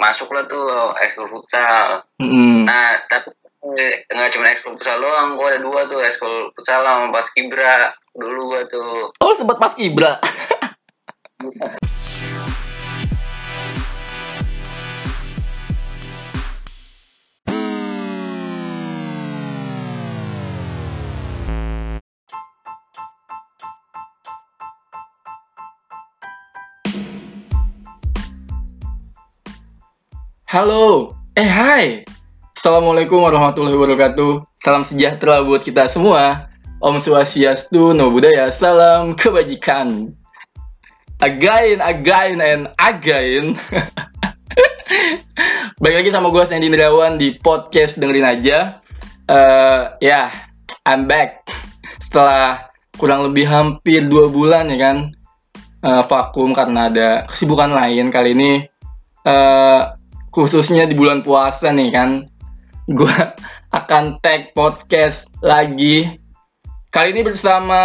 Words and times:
masuk 0.00 0.32
lah 0.32 0.48
tuh 0.48 0.96
ekskul 1.04 1.28
futsal 1.28 2.00
Mm-mm. 2.16 2.64
nah 2.64 2.96
tapi 3.04 3.36
eh, 3.76 4.08
nggak 4.08 4.32
cuma 4.32 4.48
ekskul 4.48 4.74
futsal 4.80 4.96
doang 4.96 5.36
gue 5.36 5.46
ada 5.46 5.60
dua 5.60 5.84
tuh 5.84 6.00
ekskul 6.00 6.48
futsal 6.56 6.80
sama 6.80 7.12
pas 7.12 7.26
kibra 7.36 7.92
dulu 8.16 8.56
gue 8.56 8.62
tuh 8.72 9.12
Oh 9.20 9.36
sempat 9.36 9.60
pas 9.60 9.76
Ibra. 9.76 10.16
Halo, 30.50 31.14
eh 31.38 31.46
hai. 31.46 32.02
Assalamualaikum 32.58 33.22
warahmatullahi 33.22 33.70
wabarakatuh. 33.70 34.42
Salam 34.58 34.82
sejahtera 34.82 35.46
buat 35.46 35.62
kita 35.62 35.86
semua. 35.86 36.50
Om 36.82 36.98
Swastiastu, 36.98 37.94
Namo 37.94 38.10
Buddhaya, 38.10 38.50
salam 38.50 39.14
kebajikan. 39.14 40.10
Again, 41.22 41.78
again, 41.78 42.42
and 42.42 42.66
again. 42.82 43.54
Baik 45.86 46.02
lagi 46.02 46.10
sama 46.10 46.34
gue 46.34 46.42
Sandy 46.42 46.66
Indrawan 46.66 47.14
di 47.14 47.38
podcast 47.38 47.94
dengerin 48.02 48.26
aja. 48.26 48.82
Eh 49.30 49.82
ya, 50.02 50.34
I'm 50.82 51.06
back. 51.06 51.46
Setelah 52.02 52.74
kurang 52.98 53.22
lebih 53.22 53.46
hampir 53.46 54.02
dua 54.10 54.26
bulan 54.26 54.66
ya 54.66 54.82
kan 54.82 55.14
eh, 55.86 56.02
vakum 56.10 56.50
karena 56.58 56.90
ada 56.90 57.08
kesibukan 57.30 57.70
lain 57.70 58.10
kali 58.10 58.34
ini. 58.34 58.66
eh 59.30 59.99
khususnya 60.30 60.86
di 60.86 60.94
bulan 60.94 61.22
puasa 61.22 61.70
nih 61.70 61.90
kan, 61.94 62.10
gue 62.90 63.16
akan 63.70 64.18
tag 64.18 64.50
podcast 64.54 65.30
lagi 65.44 66.20
Kali 66.90 67.14
ini 67.14 67.22
bersama 67.22 67.78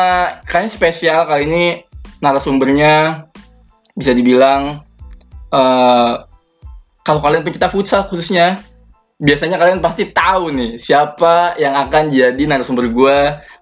kalian 0.49 0.73
spesial 0.73 1.29
kali 1.29 1.45
ini 1.45 1.65
narasumbernya 2.25 3.21
bisa 3.93 4.17
dibilang 4.17 4.81
eh 5.53 6.13
kalau 7.05 7.21
kalian 7.21 7.45
pencinta 7.45 7.69
futsal 7.69 8.09
khususnya 8.09 8.57
biasanya 9.21 9.61
kalian 9.61 9.77
pasti 9.77 10.09
tahu 10.09 10.49
nih 10.49 10.81
siapa 10.81 11.53
yang 11.61 11.77
akan 11.85 12.09
jadi 12.09 12.43
narasumber 12.49 12.89
gue 12.89 13.17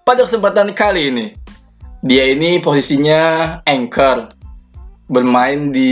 pada 0.07 0.23
kesempatan 0.23 0.71
kali 0.71 1.11
ini. 1.11 1.25
Dia 2.07 2.31
ini 2.31 2.63
posisinya 2.63 3.59
anchor 3.67 4.31
bermain 5.11 5.71
di 5.71 5.91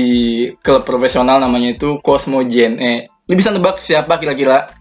klub 0.63 0.87
profesional 0.87 1.39
namanya 1.39 1.75
itu 1.75 1.99
Cosmo 2.03 2.43
Gen 2.47 2.79
E. 2.79 2.93
Lu 3.27 3.33
bisa 3.35 3.51
nebak 3.51 3.79
siapa 3.79 4.17
kira-kira? 4.17 4.71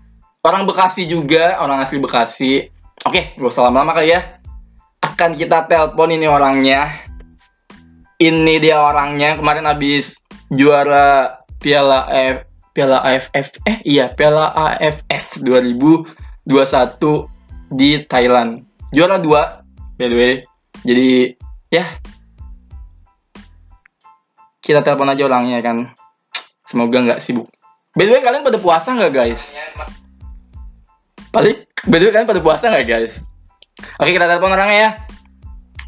Orang 0.40 0.64
Bekasi 0.64 1.04
juga, 1.04 1.60
orang 1.60 1.84
asli 1.84 2.00
Bekasi. 2.00 2.70
Oke, 3.04 3.36
gak 3.36 3.50
usah 3.50 3.68
lama-lama 3.68 3.96
kali 3.96 4.16
ya 4.16 4.40
akan 5.00 5.36
kita 5.36 5.68
telepon 5.68 6.12
ini 6.12 6.28
orangnya. 6.28 6.88
Ini 8.20 8.60
dia 8.60 8.84
orangnya 8.84 9.40
kemarin 9.40 9.64
habis 9.64 10.12
juara 10.52 11.40
Piala 11.56 12.04
F 12.12 12.44
Piala 12.76 13.00
AFF 13.02 13.64
eh 13.64 13.80
iya 13.84 14.12
Piala 14.12 14.52
AFF 14.52 15.40
2021 15.40 16.48
di 17.72 18.04
Thailand. 18.04 18.60
Juara 18.92 19.16
dua 19.16 19.64
by 19.96 20.06
the 20.08 20.16
way. 20.16 20.34
Jadi 20.84 21.32
ya 21.72 21.84
kita 24.60 24.84
telepon 24.84 25.08
aja 25.08 25.24
orangnya 25.24 25.58
kan. 25.64 25.88
Semoga 26.68 27.00
nggak 27.00 27.20
sibuk. 27.24 27.48
By 27.96 28.06
the 28.06 28.12
way 28.14 28.22
kalian 28.22 28.44
pada 28.44 28.60
puasa 28.60 28.94
nggak 28.94 29.12
guys? 29.12 29.56
Balik, 31.32 31.66
by 31.88 31.96
the 31.98 32.04
way 32.06 32.12
kalian 32.12 32.28
pada 32.28 32.44
puasa 32.44 32.68
nggak 32.68 32.86
guys? 32.86 33.24
Oke 33.96 34.12
kita 34.12 34.28
telepon 34.28 34.52
orangnya 34.52 34.78
ya. 34.78 34.90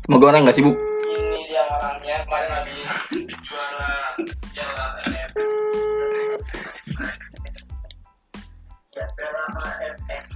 Semoga 0.08 0.32
orang 0.32 0.48
nggak 0.48 0.56
sibuk. 0.56 0.74
Ini 1.04 1.40
dia 1.52 1.62
orangnya 1.68 2.24
kemarin 2.24 2.50
habis 2.50 2.88
juara 3.44 3.92
Piala 4.50 4.84
AFF. 5.04 5.30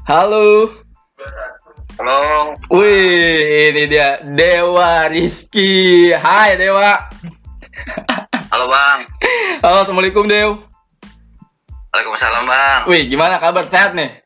Halo. 0.06 0.70
halo 1.98 2.54
Wih, 2.70 3.72
ini 3.72 3.88
dia 3.90 4.20
Dewa 4.22 5.08
Rizky. 5.08 6.12
Hai 6.12 6.54
Dewa. 6.60 7.00
halo 8.48 8.66
bang 8.66 8.98
Halo, 9.58 9.82
Assalamualaikum 9.82 10.24
Dew. 10.24 10.60
Waalaikumsalam 11.90 12.44
bang 12.44 12.80
Wih, 12.86 13.02
gimana 13.06 13.38
kabar? 13.38 13.64
Sehat 13.64 13.92
nih? 13.92 14.22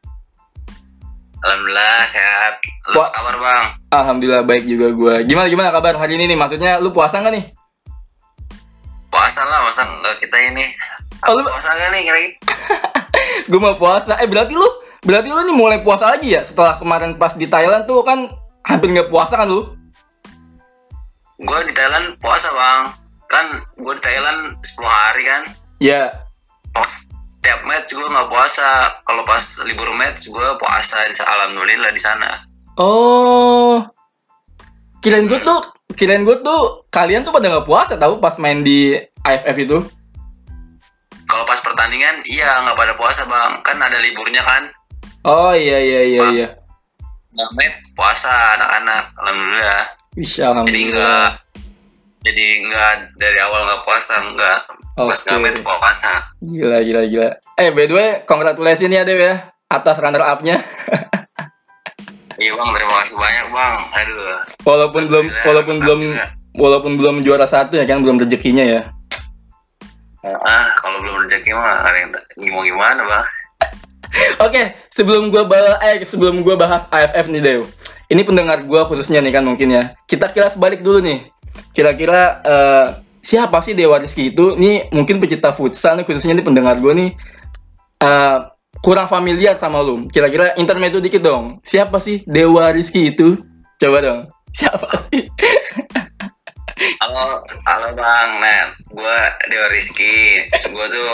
alhamdulillah 1.41 2.05
sehat 2.05 2.61
lu 2.91 3.01
Wah. 3.01 3.09
kabar 3.11 3.37
bang 3.37 3.65
Alhamdulillah 3.91 4.45
baik 4.45 4.65
juga 4.65 4.87
gue. 4.91 5.15
Gimana 5.25 5.49
gimana 5.49 5.69
kabar 5.71 5.97
hari 5.97 6.15
ini 6.15 6.29
nih? 6.29 6.37
Maksudnya 6.37 6.79
lu 6.79 6.91
puasa 6.91 7.19
nggak 7.19 7.33
nih? 7.33 7.45
puasa 9.11 9.43
lah 9.43 9.65
masa 9.65 9.83
nggak 9.83 10.17
kita 10.19 10.37
ini 10.47 10.65
Oh, 11.27 11.35
lu- 11.35 11.45
puasa 11.45 11.69
gak 11.69 11.91
nih 11.91 12.03
kira-kira 12.03 12.33
gue 13.51 13.61
mau 13.61 13.75
puasa. 13.75 14.15
Eh 14.17 14.25
berarti 14.25 14.55
lu 14.55 14.65
berarti 15.01 15.29
lu 15.29 15.43
nih 15.43 15.53
mulai 15.53 15.79
puasa 15.81 16.07
lagi 16.09 16.31
ya? 16.31 16.41
Setelah 16.41 16.77
kemarin 16.77 17.17
pas 17.17 17.35
di 17.35 17.45
Thailand 17.45 17.85
tuh 17.85 18.01
kan 18.01 18.31
hampir 18.63 18.89
nggak 18.91 19.09
puasa 19.09 19.35
kan 19.35 19.47
lu? 19.47 19.75
gue 21.37 21.59
di 21.65 21.73
Thailand 21.73 22.21
puasa 22.21 22.47
bang 22.49 22.83
kan 23.31 23.47
gue 23.79 23.93
di 23.95 24.03
Thailand 24.03 24.59
10 24.59 24.83
hari 24.85 25.23
kan 25.25 25.43
Ya. 25.81 26.13
Oh, 26.77 26.91
setiap 27.25 27.65
match 27.65 27.89
gue 27.89 28.05
nggak 28.05 28.29
puasa 28.29 28.67
kalau 29.03 29.25
pas 29.25 29.41
libur 29.65 29.89
match 29.97 30.29
gue 30.29 30.49
puasa 30.59 31.09
insya 31.09 31.25
alhamdulillah 31.25 31.89
di 31.89 32.03
sana 32.03 32.29
Oh. 32.77 33.81
Kirain 35.01 35.25
gue 35.25 35.41
tuh 35.41 35.61
kirain 35.95 36.23
gue 36.23 36.37
tuh 36.41 36.85
kalian 36.89 37.23
tuh 37.23 37.33
pada 37.33 37.49
nggak 37.49 37.65
puasa 37.65 37.97
tahu 37.97 38.19
pas 38.19 38.37
main 38.37 38.61
di 38.61 38.95
AFF 39.21 39.57
itu. 39.59 39.79
kalau 41.25 41.45
pas 41.45 41.61
pertandingan 41.61 42.27
iya 42.27 42.59
nggak 42.61 42.75
pada 42.75 42.93
puasa 42.95 43.23
bang 43.25 43.63
kan 43.63 43.79
ada 43.79 44.03
liburnya 44.03 44.43
kan 44.43 44.63
Oh 45.23 45.53
iya 45.53 45.79
iya 45.79 46.01
iya 46.03 46.23
iya. 46.33 46.49
nggak 47.31 47.51
match 47.55 47.79
puasa 47.95 48.29
anak-anak 48.59 49.03
alhamdulillah 49.17 49.83
Bisa 50.11 50.37
jadi 50.37 50.49
alhamdulillah. 50.51 51.27
Jadi 52.21 52.45
nggak 52.63 52.93
dari 53.17 53.39
awal 53.41 53.65
nggak 53.65 53.83
puasa 53.83 54.15
nggak 54.27 54.59
pas 54.95 55.17
Oke. 55.17 55.25
nggak 55.27 55.41
match 55.41 55.61
puasa 55.61 56.13
Gila 56.39 56.79
gila 56.81 57.03
gila. 57.07 57.29
Eh 57.57 57.69
by 57.71 57.85
the 57.85 57.95
way, 57.95 58.09
congratulations 58.25 58.91
ya 58.91 59.03
Dew 59.03 59.17
ya 59.17 59.41
atas 59.67 59.97
runner 59.97 60.21
up-nya. 60.21 60.61
iya 62.37 62.53
bang 62.53 62.71
terima 62.71 62.95
kasih 62.99 63.17
banyak 63.17 63.47
bang 63.51 63.77
aduh 63.95 64.39
Walaupun 64.63 65.03
belum 65.07 65.27
walaupun 65.43 65.77
belum 65.79 66.01
juga. 66.03 66.25
walaupun 66.55 66.93
belum 66.97 67.17
juara 67.21 67.45
satu 67.45 67.77
ya 67.77 67.85
kan 67.85 68.01
belum 68.01 68.17
rezekinya 68.17 68.65
ya. 68.65 68.83
ah 70.25 70.65
kalau 70.79 71.01
belum 71.01 71.25
rezeki 71.25 71.53
mah 71.53 71.81
ada 71.81 71.97
yang 71.99 72.11
mau 72.51 72.61
gimana 72.61 73.03
bang 73.07 73.25
Oke, 74.43 74.63
sebelum 74.91 75.29
gua 75.29 75.47
bahas 75.47 75.77
eh 75.87 76.03
sebelum 76.03 76.41
gua 76.41 76.57
bahas 76.57 76.83
AFF 76.89 77.29
nih 77.29 77.41
Dew. 77.41 77.61
Ini 78.09 78.25
pendengar 78.25 78.65
gua 78.65 78.83
khususnya 78.85 79.21
nih 79.21 79.31
kan 79.31 79.47
mungkin 79.47 79.71
ya. 79.71 79.95
Kita 80.05 80.29
kilas 80.29 80.57
balik 80.57 80.83
dulu 80.83 80.99
nih. 80.99 81.31
Kira-kira 81.71 82.43
eh, 82.43 82.87
siapa 83.23 83.63
sih 83.63 83.75
Dewa 83.77 84.01
Rizky 84.01 84.35
itu? 84.35 84.59
Nih 84.59 84.91
mungkin 84.91 85.23
pecinta 85.23 85.55
futsal 85.55 85.99
nih 86.01 86.05
khususnya 86.07 86.35
nih 86.39 86.47
pendengar 86.47 86.77
gua 86.83 86.93
nih 86.97 87.15
eh, 88.03 88.39
kurang 88.83 89.07
familiar 89.07 89.59
sama 89.61 89.83
lu. 89.85 90.09
Kira-kira 90.09 90.57
intermezzo 90.59 90.99
dikit 90.99 91.23
dong. 91.23 91.59
Siapa 91.63 92.01
sih 92.03 92.23
Dewa 92.27 92.71
Rizky 92.75 93.15
itu? 93.15 93.39
Coba 93.81 93.99
dong. 94.03 94.21
Siapa 94.51 94.89
sih? 95.09 95.25
halo 96.81 97.45
halo 97.69 97.89
bang 97.93 98.31
nah 98.41 98.73
gue 98.89 99.19
Dewa 99.53 99.69
Rizky 99.69 100.49
gue 100.49 100.87
tuh 100.89 101.13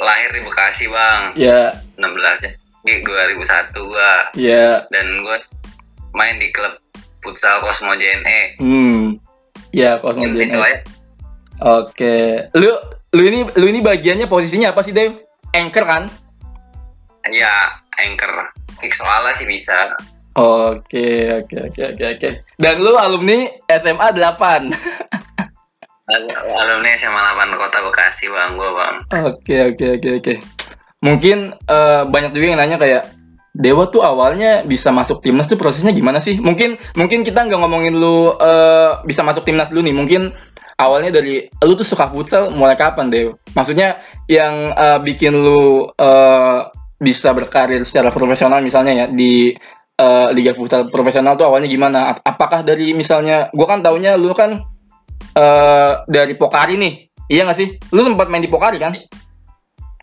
lahir 0.00 0.32
di 0.32 0.40
Bekasi 0.40 0.88
bang 0.88 1.22
ya, 1.36 1.76
16 2.00 2.48
ya 2.48 2.52
di 2.80 3.04
2001 3.04 3.76
gua 3.76 4.12
ya. 4.32 4.88
dan 4.88 5.06
gue 5.20 5.36
main 6.16 6.40
di 6.40 6.48
klub 6.48 6.80
futsal 7.20 7.60
Cosmo 7.60 7.92
JNE 7.92 8.56
Hmm. 8.56 9.20
Ya, 9.70 9.98
Yang 10.02 10.50
itu 10.50 10.58
JNS. 10.58 10.66
aja 10.66 10.78
Oke. 11.60 12.16
Lu 12.56 12.70
lu 13.12 13.22
ini 13.26 13.44
lu 13.54 13.66
ini 13.68 13.80
bagiannya 13.84 14.26
posisinya 14.26 14.72
apa 14.72 14.80
sih, 14.80 14.96
Dew? 14.96 15.12
Anchor 15.52 15.84
kan? 15.84 16.04
ya 17.28 17.52
anchor 18.00 18.32
fix 18.80 18.96
soalnya 18.96 19.36
sih 19.36 19.44
bisa 19.44 19.76
Oke, 20.40 21.28
oke, 21.28 21.56
oke, 21.68 21.82
oke, 21.92 22.04
oke. 22.16 22.30
Dan 22.56 22.80
lu 22.80 22.96
alumni 22.96 23.44
SMA 23.68 24.08
8. 24.14 24.72
alumni 26.56 26.90
SMA 26.96 27.20
8 27.36 27.60
Kota 27.60 27.78
Bekasi 27.84 28.30
bang 28.30 28.56
gue 28.56 28.70
bang 28.72 28.94
Oke, 29.26 29.56
oke, 29.68 29.86
oke, 30.00 30.08
oke. 30.22 30.34
Mungkin 31.02 31.38
eh, 31.60 32.02
banyak 32.08 32.30
juga 32.32 32.46
yang 32.46 32.60
nanya 32.62 32.78
kayak 32.80 33.04
Dewa 33.50 33.90
tuh 33.90 34.06
awalnya 34.06 34.62
bisa 34.62 34.94
masuk 34.94 35.26
timnas 35.26 35.50
tuh 35.50 35.58
prosesnya 35.58 35.90
gimana 35.90 36.22
sih? 36.22 36.38
Mungkin 36.38 36.78
mungkin 36.94 37.26
kita 37.26 37.42
nggak 37.50 37.58
ngomongin 37.58 37.98
lu 37.98 38.38
eh, 38.38 39.02
bisa 39.02 39.26
masuk 39.26 39.42
timnas 39.42 39.68
dulu 39.74 39.82
nih. 39.90 39.96
Mungkin 39.96 40.22
awalnya 40.78 41.18
dari 41.18 41.50
lu 41.66 41.74
tuh 41.74 41.82
suka 41.82 42.06
futsal 42.14 42.54
mulai 42.54 42.78
kapan 42.78 43.10
deh? 43.10 43.34
Maksudnya 43.58 43.98
yang 44.30 44.70
eh, 44.70 44.98
bikin 45.02 45.34
lu 45.34 45.90
eh, 45.98 46.58
bisa 47.02 47.34
berkarir 47.34 47.82
secara 47.82 48.14
profesional 48.14 48.62
misalnya 48.62 48.92
ya 48.94 49.06
di 49.10 49.50
eh, 49.98 50.28
liga 50.30 50.54
futsal 50.54 50.86
profesional 50.86 51.34
tuh 51.34 51.50
awalnya 51.50 51.66
gimana? 51.66 52.14
Ap- 52.14 52.22
Apakah 52.22 52.62
dari 52.62 52.94
misalnya, 52.94 53.50
gua 53.50 53.66
kan 53.66 53.82
taunya 53.82 54.14
lu 54.14 54.30
kan 54.30 54.62
eh, 55.34 55.92
dari 56.06 56.38
Pokari 56.38 56.78
nih, 56.78 56.92
iya 57.26 57.50
gak 57.50 57.58
sih? 57.58 57.82
Lu 57.90 58.06
sempat 58.06 58.30
main 58.30 58.46
di 58.46 58.50
Pokari 58.52 58.78
kan? 58.78 58.94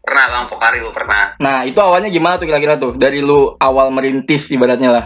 Pernah 0.08 0.26
bang, 0.32 0.44
gue 0.80 0.94
pernah. 0.96 1.24
Nah 1.44 1.58
itu 1.68 1.76
awalnya 1.84 2.08
gimana 2.08 2.40
tuh 2.40 2.48
kira-kira 2.48 2.80
tuh? 2.80 2.96
Dari 2.96 3.20
lu 3.20 3.60
awal 3.60 3.92
merintis 3.92 4.48
ibaratnya 4.48 4.96
lah. 4.96 5.06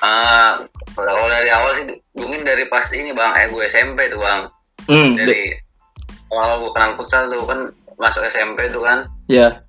Ah, 0.00 0.64
kalau 0.96 1.28
dari 1.28 1.52
awal 1.52 1.68
sih 1.76 1.84
mungkin 2.16 2.42
dari 2.48 2.64
pas 2.72 2.88
ini 2.96 3.12
bang, 3.12 3.30
eh 3.36 3.46
gue 3.52 3.62
SMP 3.68 4.08
tuh 4.08 4.18
bang. 4.18 4.48
Hmm, 4.88 5.14
Dari 5.14 5.52
awal 6.32 6.64
gue 6.64 6.70
kenal 6.74 6.96
futsal 6.96 7.28
tuh 7.30 7.44
kan 7.46 7.60
masuk 8.00 8.24
SMP 8.26 8.66
tuh 8.72 8.82
kan 8.82 9.06
ya. 9.30 9.62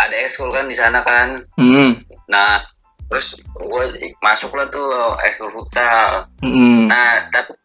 ada 0.00 0.16
ekskul 0.18 0.50
kan 0.50 0.66
di 0.66 0.74
sana 0.74 1.04
kan. 1.06 1.44
Hmm, 1.54 2.02
Nah 2.26 2.58
terus 3.06 3.38
gue 3.54 3.82
masuk 4.24 4.50
lah 4.58 4.66
tuh 4.72 4.90
ekskul 5.28 5.52
futsal. 5.54 6.26
hmm. 6.42 6.90
Nah 6.90 7.28
tapi 7.30 7.52
eh, 7.54 7.61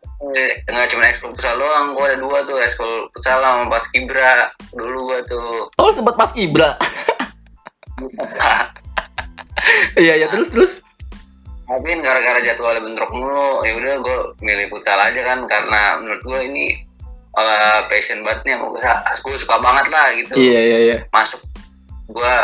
nggak 0.68 0.88
cuma 0.90 1.06
ekskul 1.06 1.32
futsal 1.38 1.62
doang, 1.62 1.94
gue 1.94 2.06
ada 2.10 2.18
dua 2.18 2.42
tuh 2.42 2.58
ekskul 2.58 3.06
futsal 3.14 3.38
sama 3.38 3.70
pas 3.70 3.86
kibra 3.94 4.50
dulu 4.74 5.14
gue 5.14 5.20
tuh. 5.30 5.70
Oh 5.78 5.94
sempat 5.94 6.16
pas 6.18 6.32
Ibra. 6.36 6.78
Iya 9.98 10.14
ya 10.22 10.28
terus 10.30 10.48
terus. 10.54 10.74
Tapi 11.68 12.00
gara-gara 12.00 12.40
jadwalnya 12.40 12.80
bentrok 12.86 13.12
mulu, 13.12 13.66
ya 13.68 13.74
udah 13.76 13.94
gue 14.00 14.18
milih 14.40 14.70
futsal 14.72 14.96
aja 15.02 15.20
kan 15.26 15.44
karena 15.50 16.00
menurut 16.00 16.22
gue 16.24 16.40
ini 16.46 16.66
eh, 17.36 17.80
passion 17.92 18.24
banget 18.24 18.48
nih, 18.48 18.56
gue 18.62 19.36
suka 19.36 19.58
banget 19.60 19.92
lah 19.92 20.08
gitu. 20.16 20.34
Iya 20.38 20.60
iya 20.62 20.78
iya. 20.80 20.98
Masuk 21.12 21.44
gue 22.08 22.36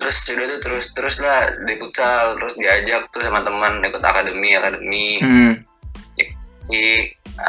terus 0.00 0.16
udah 0.30 0.46
tuh 0.56 0.60
terus 0.60 0.84
terus 0.92 1.16
lah 1.22 1.52
di 1.64 1.74
futsal 1.80 2.36
terus 2.36 2.54
diajak 2.60 3.08
tuh 3.08 3.24
sama 3.24 3.40
teman 3.40 3.80
ikut 3.80 4.02
akademi 4.04 4.52
akademi 4.52 5.16
Hmm. 5.20 5.52
Si 6.64 6.80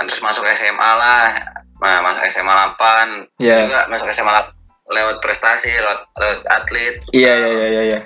terus 0.03 0.19
masuk 0.19 0.43
SMA 0.51 0.91
lah 0.99 1.31
nah, 1.79 1.99
masuk 2.03 2.23
SMA 2.27 2.51
8 2.75 3.39
Iya. 3.39 3.57
juga 3.63 3.79
masuk 3.87 4.11
SMA 4.11 4.31
8 4.31 4.51
lewat 4.85 5.17
prestasi 5.17 5.71
lewat, 5.71 5.99
lewat 6.13 6.39
atlet 6.45 6.95
Iya 7.09 7.31
iya 7.33 7.49
iya 7.49 7.67
iya. 7.67 7.81
iya. 7.87 7.99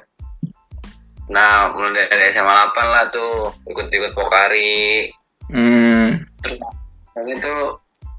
nah 1.27 1.69
mulai 1.73 2.05
dari 2.05 2.29
SMA 2.29 2.53
8 2.71 2.77
lah 2.85 3.03
tuh 3.09 3.49
ikut-ikut 3.65 4.13
Pokari 4.13 5.09
Hmm. 5.49 6.21
terus 6.45 6.61
itu 7.25 7.55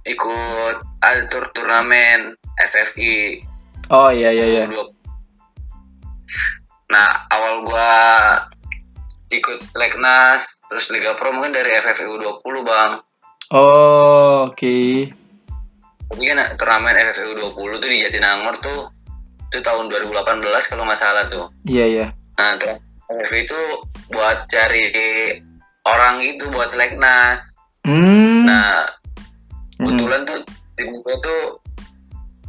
ikut 0.02 0.76
ada 0.98 1.22
tur 1.30 1.46
turnamen 1.54 2.34
FFI 2.58 3.46
Oh 3.86 4.10
iya 4.10 4.34
iya 4.34 4.46
iya. 4.46 4.64
nah 6.90 7.08
awal 7.30 7.62
gua 7.62 7.90
ikut 9.30 9.58
Legnas 9.74 10.60
terus 10.66 10.90
Liga 10.90 11.14
Pro 11.14 11.30
mungkin 11.30 11.54
dari 11.54 11.70
FFI 11.72 12.06
U20 12.06 12.54
bang 12.62 12.92
Oh 13.50 14.46
oke. 14.46 14.78
jadi 16.10 16.24
kan 16.30 16.38
turnamen 16.54 16.94
FFI 17.10 17.34
U20 17.34 17.70
tuh 17.78 17.88
di 17.88 17.98
Jatinangor 18.02 18.54
tuh 18.58 18.80
itu 19.50 19.58
tahun 19.58 19.90
2018 19.90 20.70
kalau 20.70 20.86
nggak 20.86 20.98
salah 20.98 21.24
tuh 21.26 21.50
Iya 21.64 21.84
iya. 21.86 22.06
nah 22.34 22.54
tuh 22.54 22.78
FFI 23.10 23.38
itu 23.42 23.60
buat 24.10 24.46
cari 24.46 24.82
orang 25.86 26.18
gitu 26.20 26.50
buat 26.50 26.70
Legnas 26.74 27.58
Hmm. 27.80 28.44
nah 28.44 28.84
Hmm. 29.80 29.88
kebetulan 29.88 30.22
tuh 30.22 30.38
tim 30.76 30.92
gue 30.92 31.16
tuh 31.18 31.42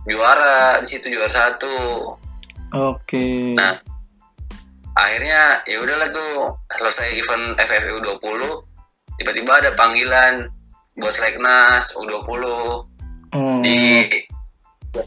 juara 0.04 0.76
di 0.78 0.88
situ 0.88 1.08
juara 1.08 1.30
satu 1.30 1.72
Oke. 2.72 3.52
Nah, 3.52 3.76
akhirnya 5.02 5.66
ya 5.66 5.78
udahlah 5.82 6.10
tuh 6.14 6.62
selesai 6.70 7.18
event 7.18 7.58
FFU 7.58 7.98
20 8.00 9.18
tiba-tiba 9.18 9.52
ada 9.62 9.72
panggilan 9.74 10.46
buat 10.98 11.14
Seleknas 11.14 11.98
U20 11.98 12.44
Oh. 13.32 13.64
di 13.64 14.12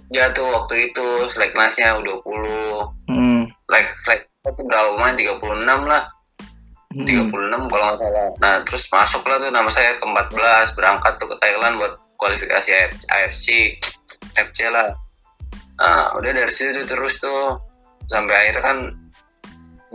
ya 0.08 0.32
tuh 0.32 0.48
waktu 0.48 0.88
itu 0.88 1.06
Seleknasnya 1.28 2.00
U20 2.00 2.24
Hmm. 3.04 3.44
like 3.68 3.84
selek 4.00 4.24
itu 4.48 4.62
berapa 4.64 4.96
main 4.96 5.12
36 5.12 5.84
lah 5.84 6.08
Hmm. 6.94 7.04
36 7.04 7.68
kalau 7.68 7.84
nggak 7.92 8.00
salah 8.00 8.28
nah 8.40 8.54
terus 8.64 8.88
masuk 8.88 9.28
lah 9.28 9.36
tuh 9.36 9.52
nama 9.52 9.68
saya 9.68 9.98
ke 10.00 10.04
14 10.08 10.72
berangkat 10.72 11.12
tuh 11.20 11.28
ke 11.28 11.36
Thailand 11.36 11.76
buat 11.76 12.00
kualifikasi 12.16 12.70
AFC 13.12 13.76
FC 14.32 14.72
lah 14.72 14.96
nah 15.76 16.16
udah 16.16 16.32
dari 16.32 16.48
situ 16.48 16.72
tuh 16.80 16.86
terus 16.88 17.20
tuh 17.20 17.60
sampai 18.08 18.32
akhirnya 18.32 18.62
kan 18.64 18.78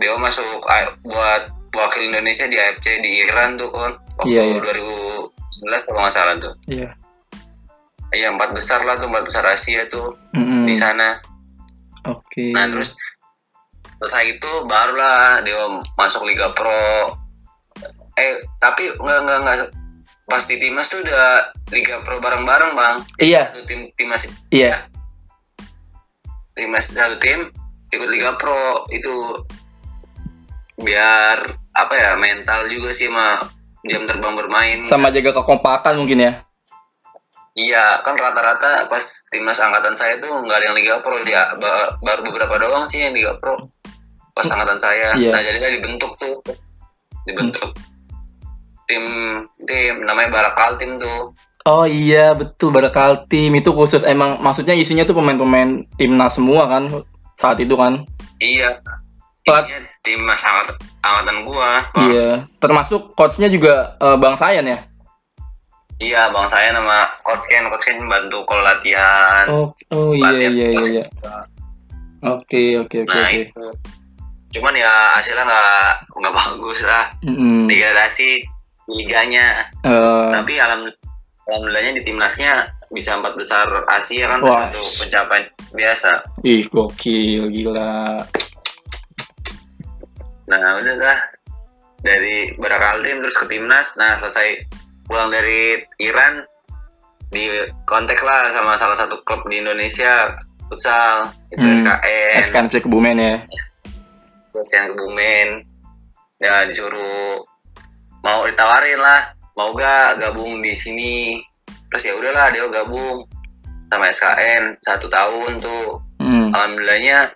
dia 0.00 0.16
masuk 0.16 0.64
buat 1.04 1.42
wakil 1.70 2.08
Indonesia 2.08 2.48
di 2.48 2.56
AFC 2.56 2.98
di 2.98 3.22
Iran 3.22 3.54
tuh 3.54 3.70
kan 3.70 3.92
waktu 4.18 4.32
Iya, 4.34 4.42
iya. 4.42 4.60
2011 5.62 5.86
kalau 5.86 6.00
nggak 6.00 6.14
salah 6.14 6.34
tuh 6.40 6.54
Iya. 6.66 6.88
iya 8.10 8.26
empat 8.32 8.50
besar 8.50 8.82
lah 8.82 8.98
tuh 8.98 9.06
empat 9.06 9.24
besar 9.28 9.44
Asia 9.46 9.86
tuh 9.86 10.16
Hmm. 10.34 10.66
di 10.66 10.74
sana 10.74 11.20
Oke. 12.00 12.48
Nah 12.56 12.64
terus 12.64 12.96
selesai 14.00 14.40
itu 14.40 14.52
barulah 14.64 15.44
dia 15.44 15.60
masuk 16.00 16.24
Liga 16.24 16.48
Pro. 16.56 17.12
Eh 18.16 18.40
tapi 18.56 18.88
nggak 18.96 19.18
nggak 19.20 19.38
nggak 19.44 19.58
pas 20.24 20.40
di 20.48 20.56
timnas 20.56 20.88
tuh 20.88 21.04
udah 21.04 21.52
Liga 21.68 22.00
Pro 22.00 22.16
bareng-bareng 22.16 22.72
bang. 22.72 22.96
Iya 23.20 23.52
Satu 23.52 23.68
tim 23.68 23.92
timnas 24.00 24.32
iya. 24.48 24.88
timnas 26.56 26.88
satu 26.88 27.20
tim 27.20 27.52
ikut 27.92 28.08
Liga 28.08 28.32
Pro 28.40 28.88
itu 28.88 29.44
biar 30.80 31.36
apa 31.76 31.94
ya 31.94 32.10
mental 32.18 32.66
juga 32.66 32.90
sih 32.90 33.06
sama 33.06 33.40
jam 33.86 34.04
terbang 34.04 34.34
bermain. 34.36 34.78
Sama 34.88 35.08
jaga 35.12 35.36
kekompakan 35.40 35.96
mungkin 36.00 36.18
ya. 36.20 36.32
Iya 37.58 37.98
kan 38.06 38.14
rata-rata 38.14 38.86
pas 38.86 39.04
timnas 39.28 39.58
angkatan 39.58 39.92
saya 39.98 40.16
tuh 40.22 40.30
nggak 40.30 40.56
ada 40.56 40.66
yang 40.70 40.76
Liga 40.78 40.94
Pro 41.02 41.18
dia 41.26 41.50
ba- 41.58 41.98
baru 41.98 42.22
beberapa 42.30 42.56
doang 42.62 42.86
sih 42.86 43.02
yang 43.02 43.12
Liga 43.12 43.34
Pro 43.36 43.68
pas 44.32 44.46
angkatan 44.46 44.78
saya. 44.78 45.18
Iya. 45.18 45.34
Nah 45.34 45.42
jadinya 45.42 45.70
dibentuk 45.74 46.14
tuh 46.16 46.38
dibentuk 47.26 47.74
tim 48.86 49.04
tim 49.66 49.94
namanya 50.06 50.30
Barakal 50.30 50.78
tim 50.78 50.96
tuh. 51.02 51.34
Oh 51.68 51.84
iya 51.84 52.32
betul 52.38 52.72
Barakal 52.72 53.26
tim 53.28 53.52
itu 53.58 53.74
khusus 53.74 54.06
emang 54.06 54.38
maksudnya 54.40 54.72
isinya 54.72 55.04
tuh 55.04 55.18
pemain-pemain 55.18 55.84
timnas 55.98 56.38
semua 56.38 56.70
kan 56.70 56.88
saat 57.36 57.58
itu 57.58 57.74
kan. 57.74 58.06
Iya. 58.38 58.78
Pelat- 59.40 59.66
Isinya 59.66 59.80
timnas 60.04 60.42
angkatan, 60.44 60.76
angkatan 61.00 61.36
gua. 61.48 61.72
Bang. 61.96 62.08
Iya. 62.12 62.30
Termasuk 62.60 63.16
coachnya 63.16 63.48
juga 63.48 63.96
eh, 63.96 64.16
Bang 64.20 64.36
Sayan 64.36 64.68
ya. 64.68 64.78
Iya 66.00 66.32
bang 66.32 66.48
saya 66.48 66.72
nama 66.72 67.04
coach 67.20 67.44
Ken 67.44 67.68
coach 67.68 67.84
Ken 67.84 68.00
bantu 68.08 68.40
kalau 68.48 68.64
latihan. 68.64 69.44
Oh 69.52 69.68
oh 69.92 70.16
iya 70.16 70.32
Latihan 70.32 70.52
iya 70.56 70.68
iya. 70.72 70.84
iya. 70.88 71.04
Oke 72.24 72.80
oke 72.80 73.04
oke 73.04 73.12
Nah 73.12 73.28
oke. 73.28 73.36
itu. 73.36 73.64
Cuman 74.56 74.80
ya 74.80 74.88
hasilnya 75.20 75.44
nggak 75.44 75.92
nggak 76.08 76.32
bagus 76.32 76.80
lah. 76.88 77.04
Mm-mm. 77.20 77.68
Degradasi 77.68 78.40
liganya. 78.88 79.60
Eh, 79.84 80.24
tapi 80.32 80.56
alham- 80.56 80.96
alhamdulillahnya 81.44 82.00
di 82.00 82.02
timnasnya 82.08 82.72
bisa 82.88 83.20
empat 83.20 83.36
besar 83.36 83.68
Asia 83.84 84.24
kan 84.24 84.40
Wah. 84.40 84.72
satu 84.72 84.80
pencapaian 85.04 85.46
biasa 85.76 86.10
ih 86.48 86.64
gokil 86.72 87.52
gila. 87.52 88.24
Nah 90.52 90.74
udah 90.76 90.96
lah 90.96 91.20
dari 92.00 92.50
Barakal 92.56 93.00
tim 93.00 93.18
terus 93.18 93.36
ke 93.36 93.46
timnas 93.46 93.94
nah 93.94 94.16
selesai 94.16 94.66
pulang 95.04 95.28
dari 95.28 95.78
Iran 95.98 96.42
di 97.28 97.46
kontak 97.84 98.18
lah 98.20 98.50
sama 98.50 98.74
salah 98.74 98.96
satu 98.96 99.22
klub 99.22 99.46
di 99.46 99.60
Indonesia 99.60 100.34
futsal 100.66 101.30
itu 101.50 101.62
Hmm. 101.62 101.76
SKN 101.76 102.40
SKNC 102.44 102.74
Kebumen 102.80 103.16
ya. 103.16 103.36
SKN 104.52 104.90
Kebumen 104.90 105.48
ya 106.38 106.64
disuruh 106.64 107.42
mau 108.20 108.42
ditawarin 108.44 108.98
lah 108.98 109.30
mau 109.54 109.70
gak 109.72 110.18
gabung 110.18 110.58
di 110.58 110.72
sini 110.72 111.36
terus 111.86 112.02
ya 112.02 112.14
udahlah 112.14 112.48
dia 112.48 112.64
gabung 112.66 113.26
sama 113.86 114.08
SKN 114.08 114.78
satu 114.80 115.06
tahun 115.06 115.58
tuh 115.58 116.00
Hmm. 116.16 116.52
alhamdulillahnya 116.52 117.32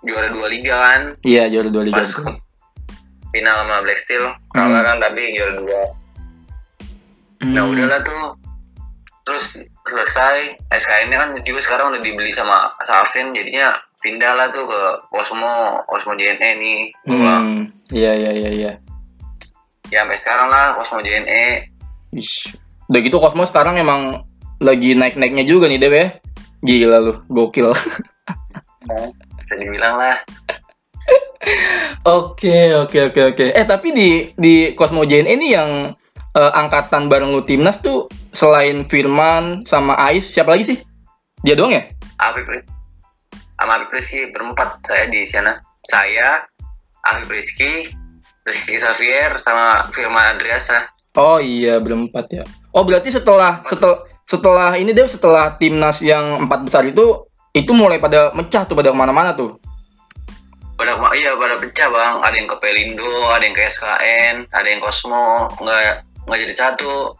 juara 0.00 0.28
dua 0.28 0.46
liga 0.46 0.76
kan 0.76 1.02
Iya 1.22 1.48
juara 1.48 1.68
dua 1.68 1.82
liga. 1.82 1.96
pas. 1.96 2.10
Final 3.30 3.54
sama 3.64 3.76
Black 3.82 4.00
Steel 4.00 4.24
kalah 4.50 4.82
kan 4.82 4.96
tapi 4.98 5.32
juara 5.32 5.54
dua 5.56 5.82
nah 7.38 7.62
Hmm. 7.62 7.70
udahlah 7.70 8.00
tuh 8.02 8.34
terus 9.22 9.70
selesai 9.84 10.56
SKN 10.72 11.12
kan 11.12 11.28
juga 11.44 11.60
sekarang 11.60 11.94
udah 11.94 12.02
dibeli 12.02 12.32
sama 12.32 12.72
Safin 12.82 13.30
jadinya 13.30 13.70
pindah 14.00 14.32
lah 14.34 14.48
tuh 14.50 14.66
ke 14.66 14.80
Cosmo 15.10 15.84
Cosmo 15.86 16.16
JNE 16.16 16.50
nih 16.58 16.78
gua 17.06 17.38
Hmm. 17.38 17.70
Iya 17.88 18.12
iya 18.16 18.30
iya 18.34 18.50
iya. 18.50 18.72
ya 19.88 20.02
sampai 20.02 20.18
sekarang 20.18 20.48
lah 20.48 20.76
Cosmo 20.76 21.00
JNE 21.00 21.72
Ish. 22.10 22.56
Udah 22.88 23.00
gitu 23.04 23.20
Cosmo 23.20 23.44
sekarang 23.44 23.76
emang 23.76 24.24
lagi 24.58 24.96
naik-naiknya 24.96 25.44
juga 25.44 25.68
nih 25.68 25.76
Dew 25.76 25.92
ya. 25.92 26.08
Gila 26.58 26.98
lu, 26.98 27.14
gokil. 27.28 27.70
bisa 29.38 29.54
dibilang 29.54 29.94
lah 29.94 30.16
Oke, 32.08 32.72
oke, 32.72 33.12
oke, 33.12 33.20
oke. 33.34 33.46
Eh, 33.52 33.66
tapi 33.68 33.92
di 33.92 34.08
di 34.32 34.72
Cosmo 34.72 35.04
JNE 35.04 35.28
ini 35.28 35.52
yang 35.52 35.92
eh, 36.32 36.52
angkatan 36.56 37.08
bareng 37.08 37.36
lu 37.36 37.44
timnas 37.44 37.84
tuh 37.84 38.08
selain 38.32 38.88
Firman 38.88 39.68
sama 39.68 39.92
Ais, 39.96 40.24
siapa 40.24 40.56
lagi 40.56 40.72
sih? 40.72 40.78
Dia 41.44 41.52
doang 41.52 41.72
ya? 41.76 41.84
Afif 42.18 42.48
sama 43.58 43.72
Afif 43.82 43.90
Rizky 43.92 44.30
berempat 44.30 44.82
saya 44.86 45.10
di 45.10 45.26
sana 45.26 45.58
saya 45.82 46.46
Afif 47.02 47.28
Rizky 47.28 47.72
Rizky 48.46 48.78
Xavier 48.78 49.34
sama 49.36 49.90
Firman 49.90 50.38
Andreasa 50.38 50.88
Oh 51.18 51.42
iya, 51.42 51.82
berempat 51.82 52.30
ya. 52.30 52.44
Oh, 52.70 52.86
berarti 52.86 53.10
setelah 53.10 53.58
setelah 53.66 54.06
setelah 54.22 54.70
ini 54.78 54.94
deh 54.94 55.08
setelah 55.10 55.58
timnas 55.58 55.98
yang 55.98 56.46
empat 56.46 56.62
besar 56.62 56.86
itu 56.86 57.26
itu 57.50 57.74
mulai 57.74 57.98
pada 57.98 58.30
mecah 58.38 58.62
tuh 58.62 58.78
pada 58.78 58.94
ke 58.94 58.98
mana-mana 58.98 59.34
tuh. 59.34 59.58
Pada 60.78 60.94
iya 61.18 61.34
pada 61.34 61.58
pecah 61.58 61.90
bang 61.90 62.14
ada 62.22 62.34
yang 62.38 62.46
ke 62.46 62.56
Pelindo 62.62 63.10
ada 63.34 63.42
yang 63.42 63.52
ke 63.52 63.66
SKN 63.66 64.46
ada 64.54 64.66
yang 64.70 64.78
Cosmo 64.78 65.50
nggak 65.58 66.06
nggak 66.30 66.38
jadi 66.46 66.54
satu 66.54 67.18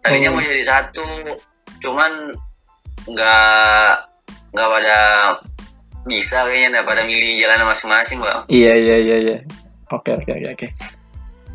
tadinya 0.00 0.32
Oh. 0.32 0.40
mau 0.40 0.44
jadi 0.44 0.64
satu 0.64 1.04
cuman 1.84 2.32
nggak 3.04 3.92
nggak 4.56 4.68
pada 4.72 4.98
bisa 6.08 6.48
kayaknya 6.48 6.80
nggak 6.80 6.86
pada 6.88 7.02
milih 7.04 7.32
jalan 7.44 7.68
masing-masing 7.68 8.18
bang 8.24 8.40
Iya 8.48 8.72
iya 8.72 8.96
iya 9.00 9.16
iya. 9.20 9.36
Oke 9.92 10.16
oke 10.16 10.32
oke 10.32 10.48
oke. 10.56 10.68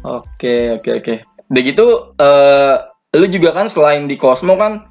Oke 0.05 0.55
oke 0.77 0.89
oke. 1.01 1.15
Udah 1.49 1.61
gitu 1.65 1.87
eh 2.21 2.75
lu 3.17 3.25
juga 3.25 3.49
kan 3.57 3.67
selain 3.73 4.05
di 4.05 4.15
Cosmo 4.21 4.53
kan 4.53 4.85